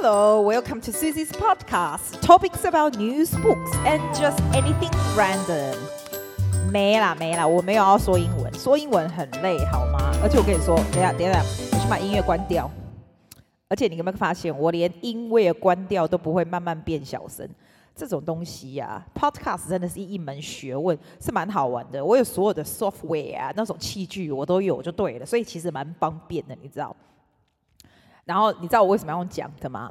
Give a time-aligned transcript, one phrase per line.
[0.00, 2.20] Hello, welcome to Susie's podcast.
[2.20, 5.76] Topics about news, books, and just anything random.
[6.70, 9.98] 没啦没啦，我没有要说英文，说英文很累，好吗？
[10.22, 11.42] 而且我跟你说，等下等下，
[11.72, 12.70] 我去把音乐关掉。
[13.68, 17.48] 而且你有没有发现，我连音乐关掉都不会慢慢变小声？
[17.96, 22.04] 这种东西呀、，podcast 真的是一门学问，是蛮好玩的。
[22.04, 26.94] 我有所有的 software 啊，那种器具我都有就对了，所以其实蛮方便的，你知道。
[28.28, 29.90] 然后你知道我为什么要讲的吗？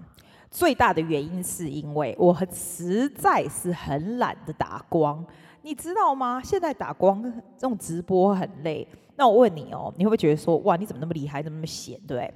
[0.52, 5.26] 最大的原因是因为我很实在是很懒得打光，
[5.64, 6.40] 你知道吗？
[6.44, 7.24] 现在打光
[7.58, 8.88] 这种直播很累。
[9.16, 12.32] 那我问你哦，你会不会觉得说，哇，你怎么那么厉害，怎么那么闲，对不对？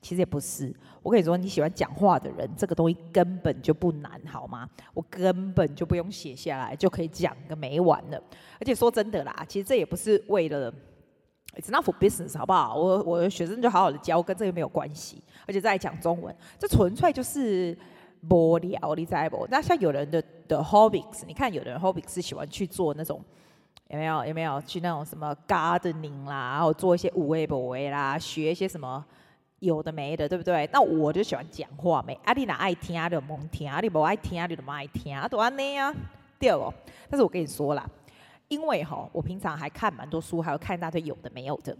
[0.00, 4.68] 其实也不是，我跟你说，你喜欢讲话的人，这个东西根本就不难，好吗？
[4.94, 8.22] 我根本就不用写下来，就可以讲个没完了。
[8.60, 10.72] 而且说真的啦，其实这也不是为了
[11.56, 12.74] ，It's not for business，好不好？
[12.74, 15.22] 我我的学生就好好的教，跟这个没有关系。
[15.46, 17.76] 而且再讲中文，这纯粹就是
[18.28, 19.46] 无聊，你知不？
[19.50, 23.22] 那像有人的的 hobbies，你看有的人 hobbies 是喜欢去做那种，
[23.88, 24.24] 有没有？
[24.24, 29.04] 有没有去那种什么 gardening 啦，然后做一些有的没的啦，学一些什么？
[29.60, 30.66] 有的没的，对不对？
[30.72, 32.14] 那我就喜欢讲话没？
[32.24, 35.94] 啊，你哪爱听就甭听，啊，你不爱听你就不爱听，啊，都安尼啊，
[36.38, 36.72] 对哦。
[37.10, 37.86] 但是我跟你说啦，
[38.50, 41.74] 因为哈，我平常还看蛮多书，还有看一大堆有的没有的。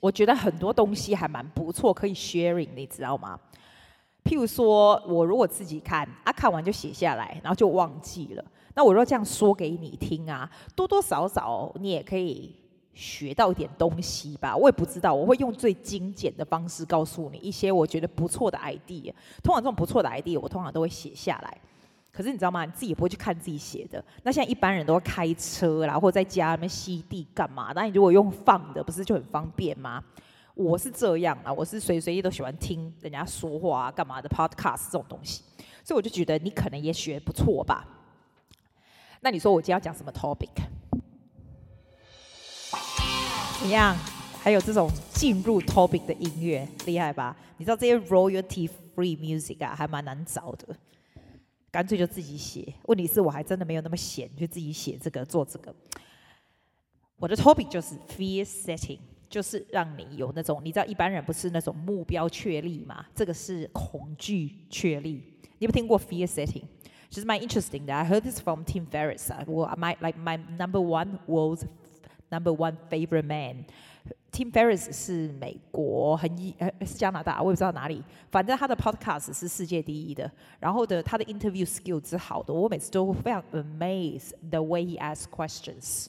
[0.00, 3.40] 我觉得很多东西还蛮不错，可以 sharing，你知道吗？
[4.22, 8.44] 譬如说，我如果自己看啊，看完就写下来，然后就忘记了。
[8.74, 12.54] 那我若这样说给你听啊，多多少少你也可以。
[12.96, 19.12] 学到一点东西吧，我也不知道，我会用最精简的方式告诉你一些我觉得不错的 idea。
[19.42, 21.60] 通常这种不错的 idea，我通常都会写下来。
[22.16, 22.64] 可是你知道吗？
[22.64, 24.02] 你自己也不会去看自己写的。
[24.22, 27.72] 那现在一般人都会开车啦，或者在家里面吸地干嘛？
[27.74, 30.02] 那你如果用放的，不是就很方便吗？
[30.54, 35.42] 我是这样啊，我是随随意都喜欢听人家说话啊，干嘛的 podcast 这种东西。
[35.84, 37.86] 所以我就觉得你可能也学不错吧。
[39.20, 40.48] 那你说我今天要讲什么 topic？
[43.60, 43.94] 怎样？
[44.42, 47.36] 还有这种进入 topic 的音乐，厉害吧？
[47.58, 50.74] 你知道这些 royalty free music 啊，还蛮难找的。
[51.76, 52.72] 干脆就自己写。
[52.86, 55.74] 问题是我还真的没有那么闲，就自己写这个做这个。
[57.18, 58.98] 我的 topic 就是 fear setting，
[59.28, 63.04] 就是让你有那种，你知道一般人不是那种目标确立嘛？
[63.14, 65.22] 这个是恐惧确立。
[65.58, 66.64] 你有没有听过 fear setting？
[67.10, 67.94] 其实蛮 interesting 的。
[67.94, 71.62] I heard this from Tim Ferriss，我 my like my number one world
[72.28, 73.66] Number one favorite man
[74.32, 80.30] Tim Ferriss 是美国很一呃是加拿大，我也不知道哪里，反正他的 podcast 是世界第一的。
[80.60, 86.06] 然后的他的 interview skill 是好的，我每次都非常 amazed the way he asks questions。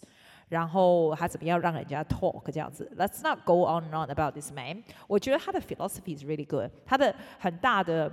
[0.50, 4.84] 然后他怎么样让人家 talk 这样子？Let's not go on and on about this man。
[5.08, 6.70] 我觉得他的 philosophy is really good。
[6.86, 8.12] 他的很大的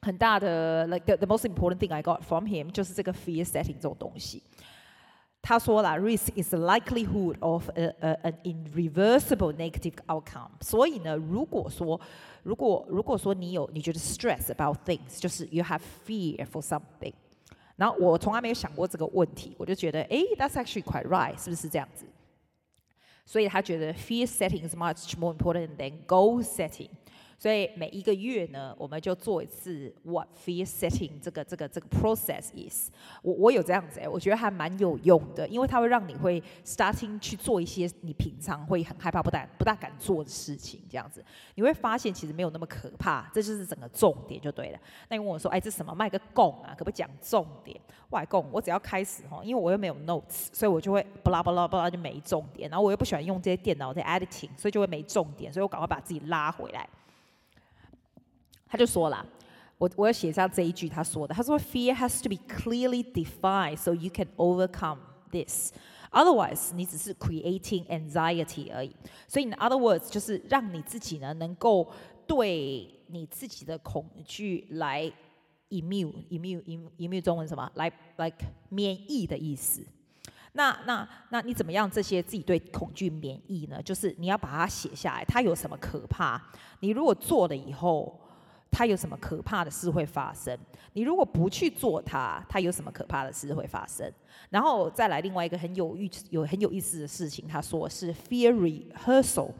[0.00, 4.42] 很大的 like the, the most important thing I got from him 就是这个 fear setting 这种东西。
[5.47, 10.51] 他说了，risk is the likelihood of a, a, an irreversible negative outcome。
[10.61, 11.99] 所以呢，如果说，
[12.43, 17.13] 如果如果说你有你觉得 stress about things，就是 you have fear for something。
[17.75, 22.05] 然后我从来没有想过这个问题，我就觉得，诶，that's actually quite right，是不是这样子？
[23.25, 26.89] 所以他觉得 fear setting is much more important than goal setting。
[27.38, 32.90] 所以每一个月呢，我们就做一次 what fear setting 这个这个这个 process is。
[33.22, 44.78] 我我有这样子哎，我觉得还蛮有用的，因为它会让你会 starting 去做一些你平常会很害怕、不大不大敢做的事情，这样子你会发现其实没有那么可怕，这就是整个重点就对了。
[45.08, 46.74] 那你问我说，哎，这什么卖个供啊？
[46.76, 47.80] 可不可以讲重点？
[48.10, 52.68] 外供，我只要开始哈，因为我又没有 notes，所以我就会巴拉巴拉巴拉就没重点。
[52.68, 56.88] 然后我又不喜欢用这些电脑在 editing，所以就会没重点，所以我赶快把自己拉回来。
[58.68, 59.24] 他就说了，
[59.78, 64.98] 我我要写下这一句他说的，他说 Fear has to be clearly defined so you can overcome
[65.30, 65.72] this.
[66.10, 68.94] Otherwise，你只是 creating anxiety 而已。
[69.26, 71.86] 所以，in other words，就是让你自己呢能够
[72.26, 75.10] 对你自己的恐惧来
[75.68, 77.70] immune，immune，immune 中文什么？
[77.74, 78.38] 来，like
[78.70, 79.86] 免疫的意思。
[80.52, 81.90] 那那那你怎么样？
[81.90, 83.82] 这些自己对恐惧免疫呢？
[83.82, 86.42] 就是你要把它写下来，它有什么可怕？
[86.80, 88.18] 你如果做了以后。
[88.70, 90.56] 它有什么可怕的事会发生？
[90.92, 94.10] 你如果不去做它，它有什么可怕的事会发生？
[94.50, 99.50] 然后再来另外一个很有意有很有意思的事情，他说是 fear rehearsal，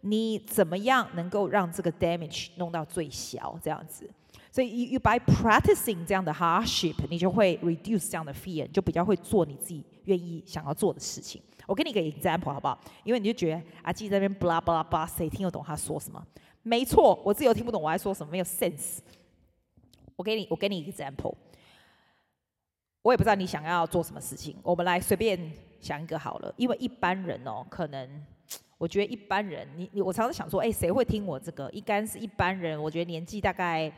[0.00, 3.58] 你怎么样能够让这个 damage 弄到最小？
[3.62, 4.10] 这样子，
[4.50, 11.40] 所以 you by practicing 这样的 hardship，你就会 reduce 这样的 fear，就比较会做你自己愿意想要做的事情。
[11.66, 12.80] 我给你个 example 好不好？
[13.04, 16.20] 因为你就觉得阿基在那边 blah blah blah，谁听得懂他说什么？
[16.62, 18.98] 没错，我自己又听不懂我在说什么，没有 sense。
[20.16, 21.34] 我给你，我给你 example。
[23.02, 26.54] 我也不知道你想要做什么事情，我们来随便想一个好了。
[26.56, 28.24] 因为一般人哦，可能
[28.78, 31.68] 我觉得一般人，你你我常常想说，哎，谁会听我这个？
[31.70, 33.92] 应该是一般人，我觉得年纪大概。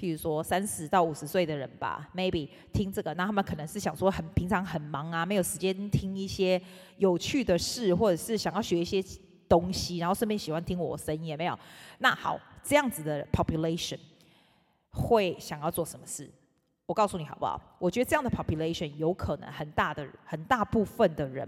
[0.00, 6.62] 譬如说三十到五十岁的人吧，maybe 听这个，那他们可能是想说很平常很忙啊，没有时间听一些
[6.98, 9.02] 有趣的事，或者是想要学一些
[9.48, 11.58] 东西，然后顺便喜欢听我声音，也没有。
[11.98, 13.98] 那好，这样子的 population
[14.90, 16.30] 会想要做什么事？
[16.86, 17.60] 我告诉你好不好？
[17.78, 21.46] 我觉得这样的 population 有可能很大的很大部分的人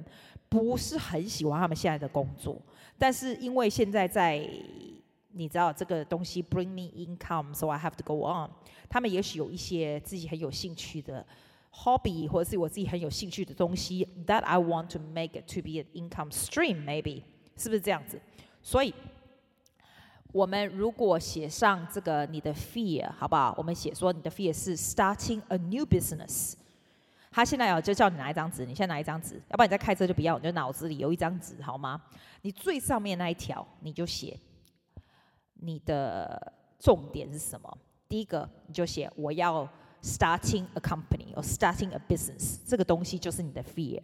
[0.49, 2.61] 不是很喜欢他们现在的工作，
[2.99, 4.47] 但是因为现在在
[5.33, 8.51] 你知道这个东西 bring me income，so I have to go on。
[8.89, 11.25] 他们也许有一些自己很有兴趣的
[11.73, 17.23] hobby，或者是我自己很有兴趣的东西，that I want to make it to be an income stream，maybe
[17.61, 18.19] 是不是这样子？
[18.63, 18.95] 所以，
[20.33, 23.55] 我们如果写上这个你的 fear，好不好？
[23.59, 26.55] 我们写说你的 fear 是 starting a new business。
[27.31, 32.01] 他现在要就叫你拿一张纸，你先拿一张纸，要不然你在开车就不要，你就脑子里有一张纸，好吗？
[32.43, 34.39] 你最上面那一条你就写。
[35.63, 37.79] 你的重点是什么？
[38.09, 39.69] 第一个你就写我要
[40.03, 44.03] starting a company or starting a business，这个东西就是你的 fear。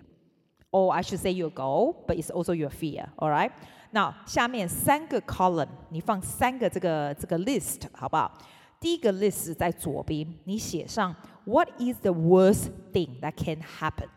[0.76, 3.08] Or I should say your goal, but it's also your fear.
[3.16, 3.50] All right？
[3.92, 8.30] 那下面三个 column，你放三个这个这个 list，好不好？
[8.78, 14.08] 第一个 list 在左边，你写上 What is the worst thing that can happen？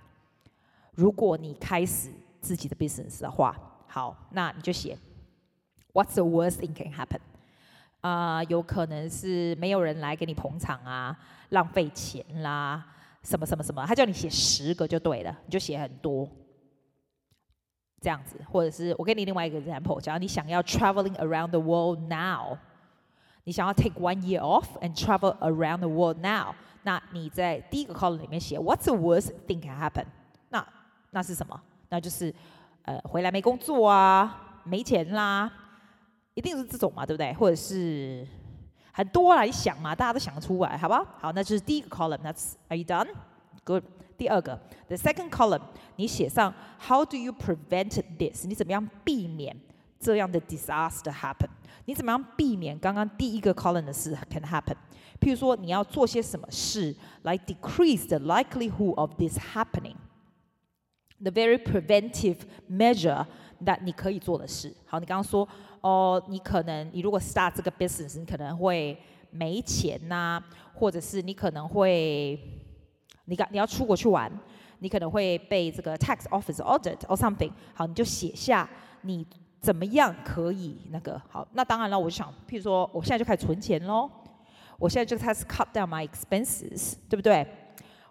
[0.95, 2.09] 如果你开始
[2.41, 3.55] 自己的 business 的话，
[3.87, 4.97] 好，那你就写
[5.93, 7.21] What's the worst thing can happen？
[8.01, 11.17] 啊、有可能是没有人来给你捧场啊，
[11.49, 12.85] 浪费钱啦，
[13.23, 16.29] 什么什么什么，他叫你写十个就对了，你就写很多，
[18.01, 22.57] 这样子，或者是我给你另外一个 example，假如你想要 traveling around the world now，
[23.43, 26.53] 你想要 take one year off and travel around the world now，
[26.83, 30.05] 那你在第一个 column 里面写 What's the worst thing can happen？
[30.49, 30.65] 那
[31.11, 31.59] 那是什么？
[31.89, 32.33] 那就是
[32.83, 35.51] 呃回来没工作啊，没钱啦。
[36.35, 37.33] 一定是这种嘛，对不对？
[37.33, 38.25] 或者是
[38.93, 41.05] 很多来想嘛，大家都想得出来，好不好？
[41.19, 42.19] 好，那就是第一个 column。
[42.19, 43.09] That's Are you done?
[43.65, 43.83] Good。
[44.19, 45.61] 第二个，the second column，
[45.95, 48.45] 你写上 How do you prevent this？
[48.45, 49.57] 你怎么样避免
[49.99, 51.47] 这样的 disaster happen？
[51.85, 54.75] 你怎么样避免刚刚第一个 column 的事 can happen？
[55.21, 62.39] 譬如说，你要做些什么事来 decrease the likelihood of this happening？The very preventive
[62.69, 63.25] measure
[63.63, 64.75] that 你可以做的事。
[64.85, 65.47] 好，你刚刚说。
[65.81, 69.01] 哦，你可能你如果 start 这个 business，你可能会
[69.31, 70.43] 没钱呐、
[70.73, 72.37] 或者是你可能会，
[73.29, 74.31] 你你要出国去玩，
[74.79, 77.51] 你可能会被这个 tax office audit or something。
[77.73, 78.69] 好，你就写下
[79.01, 79.25] 你
[79.59, 81.47] 怎么样可以那个好。
[81.53, 84.09] 那当然了，我就想，譬如说，我现在就开始存钱喽，
[84.77, 87.45] 我现在就开始 cut down my expenses，对不对？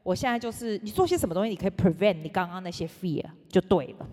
[0.02, 4.06] 我现在就是你做些什么东西，你可以 prevent 你刚刚那些 fear 就对了。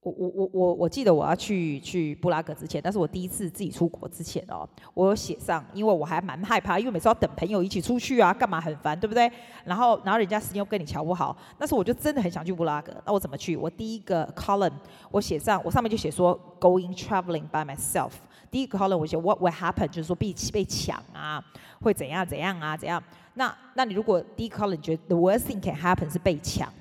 [0.00, 9.30] 我我我我我记得我要去去布拉格之前，但是我第一次自己出国之前哦，我有写上，因为我还蛮害怕，因为每次要等朋友一起出去啊，干嘛很烦，对不对？
[9.64, 13.56] 然后然后人家时间又跟你瞧不好，那时候我就真的很想去布拉格，那我怎么去？
[13.56, 14.72] 我第一个 column
[15.10, 18.12] 我写上，我上面就写说 going traveling by myself。
[18.52, 21.44] 第一个 column 我写 what will happen，就是说被被抢啊，
[21.80, 23.02] 会怎样怎样啊怎样？
[23.34, 26.72] 那那你如果第一个 column 觉得 the worst thing can happen 是被抢，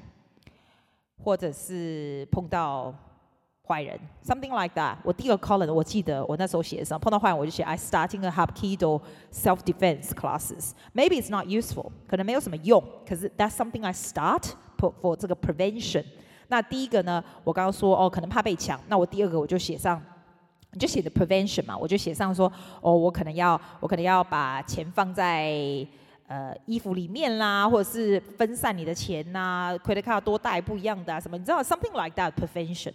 [1.23, 2.93] 或者是碰到。
[3.67, 4.95] 坏人，something like that。
[5.03, 10.71] 我第二个 column 我记得我那时候写的时候碰到坏人我就写 I starting a Hapkido self defense classes。
[10.93, 14.43] Maybe it's not useful，可能没有什么用，可是 that's something I start
[14.77, 16.05] for for 这个 prevention。
[16.47, 20.01] 那第一个呢，我刚刚说哦，可能怕被抢，那我第二个我就写上，
[20.71, 25.85] 你就写的 prevention 嘛，我就写上说哦，我可能要我可能要把钱放在
[26.27, 32.93] 呃衣服里面啦，或者是分散你的钱呐，credit card 多带不一样的啊什么，你知道 something like that prevention。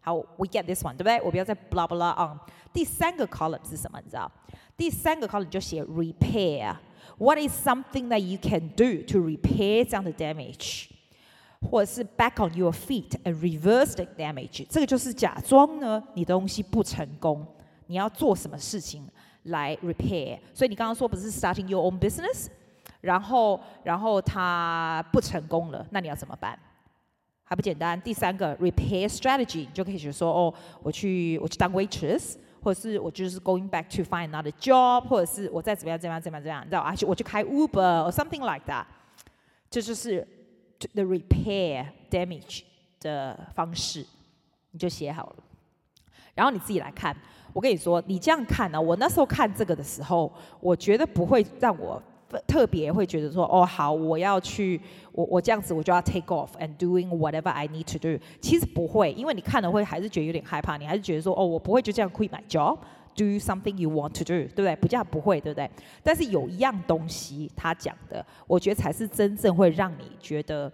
[0.00, 1.20] 好，we get this one，对不对？
[1.22, 2.38] 我不要再 blah blah on。
[2.72, 4.00] 第三个 column 是什么？
[4.00, 4.30] 你知道？
[4.76, 6.76] 第三个 column 就写 repair。
[7.18, 10.88] What is something that you can do to repair 这样的 damage？
[11.70, 14.66] 或者是 back on your feet and reverse the damage？
[14.70, 17.46] 这个就是假装呢，你的东西不成功，
[17.86, 19.06] 你要做什么事情
[19.42, 20.38] 来 repair？
[20.54, 22.46] 所以你刚刚说不是 starting your own business，
[23.02, 26.58] 然后然后它不成功了，那你要怎么办？
[27.50, 28.00] 还不简单。
[28.00, 30.54] 第三个 repair strategy，你就可以说哦，
[30.84, 36.94] 我去我去当 waitress，或者是我就是 going back to find another job，或者是我再怎么样怎么样怎么样怎么样，你知道啊？
[37.08, 38.84] 我去开 Uber or something like that，
[39.68, 40.24] 这就是
[40.94, 42.62] the repair damage
[43.00, 44.06] 的方式，
[44.70, 45.36] 你就写好了。
[46.36, 47.16] 然后你自己来看。
[47.52, 52.00] 我跟你说，你这样看呢、我那时候看这个的时候，我觉得不会让我
[52.46, 54.80] 特别会觉得说，哦，好，我要去，
[55.12, 58.22] 我我这样子我就要 take off and doing whatever I need to do。
[58.40, 64.76] 其实不会，因为你看了会还是觉得有点害怕，你还是觉得说，哦，我不会就这样 quit my job，do something you want to do，对不对？
[64.76, 65.70] 不叫不会，对不对？
[66.02, 70.70] 但是有一样东西他讲的，我觉得才是真正会让你觉得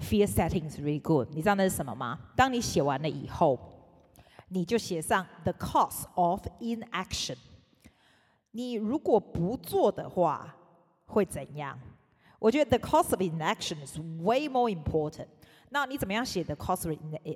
[0.00, 1.28] fear settings really good。
[1.30, 2.18] 你知道那是什么吗？
[2.34, 3.58] 当你写完了以后。
[4.48, 7.34] 你就写上 the cost of inaction。
[8.56, 10.56] 你如果不做的话，
[11.04, 11.78] 会怎样？
[12.38, 15.26] 我觉得 the cost of inaction is way more important。
[15.68, 16.88] 那你怎么样写 the cost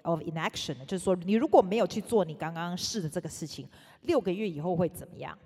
[0.03, 0.85] of inaction 呢？
[0.87, 3.69] 就是说，你如果没有去做你刚刚试的这个事情，
[4.01, 5.37] 六个月以后会怎么样？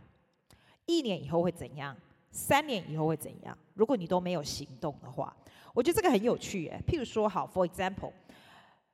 [0.87, 1.97] 一年以后会怎样？
[2.31, 3.59] 三年以后会怎样？
[3.75, 5.37] 如果你都没有行动的话，
[5.73, 6.81] 我觉得这个很有趣诶。
[6.87, 8.13] 譬如说，好，for example。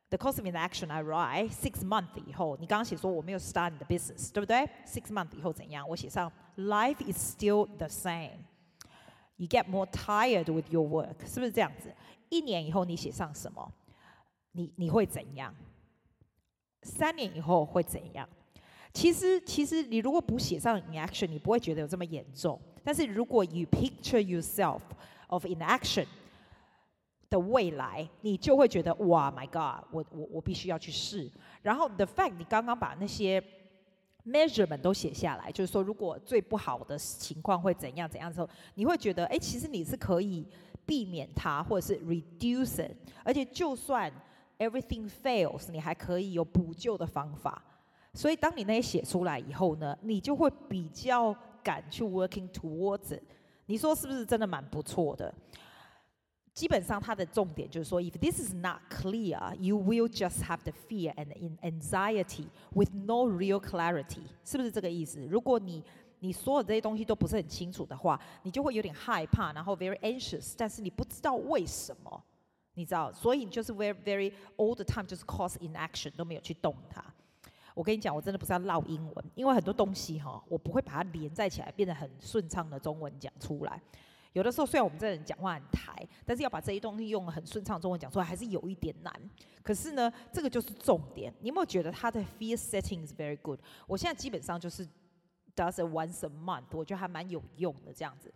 [0.10, 4.70] The cost of inaction, I write six months 以后，你刚刚写说我没有 start the business，对不对？
[4.86, 5.88] Six months 以后怎样？
[5.90, 8.38] 我写上 Life is still the same.
[9.38, 11.94] You get more tired with your work，是不是这样子？
[12.30, 13.72] 一年以后你写上什么？
[14.52, 15.54] 你你会怎样？
[16.84, 18.30] 三年以后会怎样？
[18.94, 22.58] 其实其实你如果不写上 inaction，你不会觉得有这么严重。
[22.84, 24.80] 但是如果 you picture yourself
[25.28, 26.06] of inaction，
[27.31, 31.31] 的未来，你就会觉得哇，My God，我我我必须要去试。
[31.63, 33.43] 然后，the fact 你刚刚把那些
[34.27, 40.45] measurement 都写下来，就是说，如果最不好的情况会怎样怎样之后，你会觉得，哎，其实你是可以
[40.85, 42.97] 避免它，或者是 reduce it。
[43.23, 44.13] 而且，就算
[44.59, 47.63] everything fails，你还可以有补救的方法。
[48.13, 51.33] 所以，当你那些写出来以后呢，你就会比较
[51.63, 53.17] 敢去 working towards。
[53.67, 55.33] 你说是不是真的蛮不错的？
[56.53, 63.61] 基本上，它的重点就是说，if this is not clear, you will just have the fear and anxiety with no real
[63.61, 65.25] clarity，是不是这个意思？
[65.27, 65.83] 如果你
[66.19, 72.23] 你所有这些东西都不是很清楚的话，你就会有点害怕，然后 very anxious，但是你不知道为什么，
[72.75, 77.03] 你知道，所以你就是 very very all the time 就是 cause inaction 都没有去动它。
[77.75, 83.81] 我跟你讲，我真的不是要烙英文，因为很多东西哈，我不会把它连在起来，变得很顺畅的中文讲出来。
[84.33, 89.13] 有的时候，虽然我们这人讲话很台，但是要把这些东西用很顺畅中文讲出来，还是有一点难。
[89.63, 91.35] 可是呢，这个就是重点。
[91.41, 93.59] 你有没有觉得他的 fear setting is very good？
[93.87, 94.87] 我现在基本上就是
[95.57, 98.33] does it once a month，我觉得还蛮有用的这样子。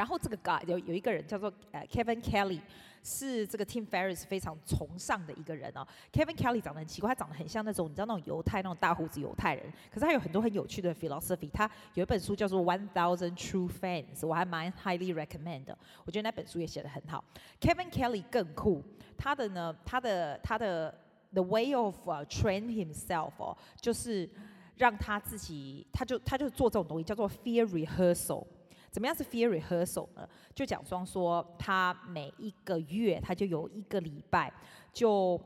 [0.00, 2.62] 然后这个 guy 有有一个人叫做呃 Kevin Kelly。
[3.02, 5.86] 是这个 Tim Ferriss 非常崇尚的一个人哦。
[6.12, 9.72] Kevin Kelly 长得很奇怪，他长得很像那种你知道那种犹太那种大胡子犹太人。
[9.90, 11.48] 可是他有很多很有趣的 philosophy。
[11.50, 15.78] 他有一本书叫做《One Thousand True Fans》，我还蛮 highly recommend 的。
[16.04, 17.24] 我觉得那本书也写得很好。
[17.58, 18.82] Kevin Kelly 更酷，
[19.16, 20.94] 他的呢，他的他的
[21.32, 24.28] the way of、uh, train himself 哦，就是
[24.76, 28.44] 让他自己，他就他就做这种东西，叫做 fear rehearsal。
[28.90, 30.28] 怎么样是 fear rehearsal 呢？
[30.54, 34.52] 就假装说，他每一个月他就有一个礼拜
[34.92, 35.40] 就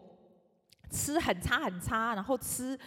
[0.91, 2.79] 吃很差很差，然后吃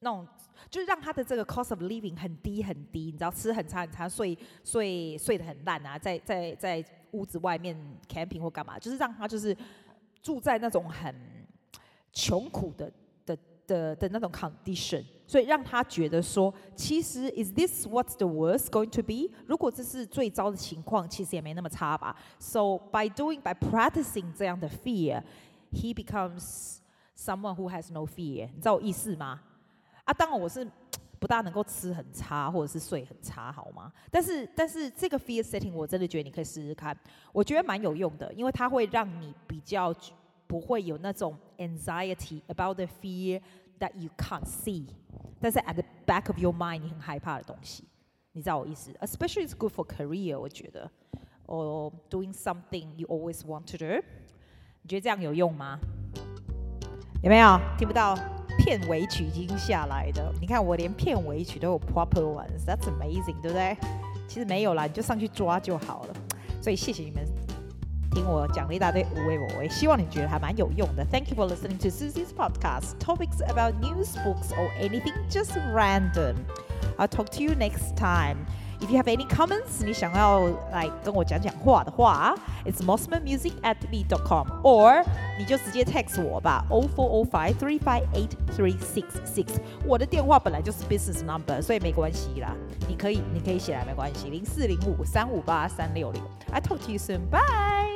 [0.00, 0.26] 那种
[0.70, 7.76] 就是让他的这个 cost of living 很低很低，你知道吃很差很差，睡睡睡得很烂啊，在在在屋子外面
[8.08, 9.56] camping 或干嘛，就是让他就是
[10.22, 11.14] 住在那种很
[12.12, 12.90] 穷苦的。
[13.66, 19.30] 的的那种 condition，所以让他觉得说，其实 is this what's the worst going to be？
[19.46, 22.16] 如果这是最糟的情况，其实也没那么差吧。
[22.38, 26.78] So by doing by practicing 这样的 fear，he becomes
[27.16, 28.48] someone who has no fear。
[28.54, 29.40] 你知道我意思吗？
[30.04, 30.66] 啊，当然我是
[31.18, 33.92] 不大能够吃很差或者是睡很差，好吗？
[34.10, 36.94] 但是但是这个 fear setting 我真的觉得你可以试试看，
[37.32, 39.94] 我觉得蛮有用的，因为它会让你比较。
[40.46, 43.40] 不会有那种 anxiety about the fear
[43.78, 44.86] that you can't see，
[45.40, 47.84] 但是 at the back of your mind 你很害怕的东西，
[48.32, 50.90] 你知道我意思？Especially it's good for career，我觉得
[51.46, 54.04] ，or doing something you always want to do，
[54.82, 55.78] 你觉得这样有用吗？
[57.22, 57.58] 有没有？
[57.78, 58.16] 听不到？
[58.56, 63.76] 片尾曲已经下来的，你看我连片尾曲都有 proper ones，that's amazing，对不对？
[64.28, 66.14] 其实没有啦，你就上去抓就好了。
[66.62, 67.43] 所以谢谢你们。
[68.13, 71.05] 听我讲了一大堆无为我为，希望你觉得还蛮有用的。
[71.05, 72.97] Thank you for listening to Susie's podcast.
[72.99, 76.35] Topics about news, books, or anything just random.
[76.97, 78.45] I'll talk to you next time.
[78.81, 82.33] If you have any comments，你想要来跟我讲讲话的话，
[82.65, 85.03] It's mosmanmusic at me.com，or
[85.37, 89.59] 你就直接 text 我吧，O four O five three five eight three six six。
[89.85, 92.55] 我的电话本来就是 business number，所以没关系啦。
[92.87, 96.23] 你可以，你可以写来没关系，零四零五三五八三六零。
[96.51, 97.29] I talk to you soon.
[97.29, 97.92] Bye.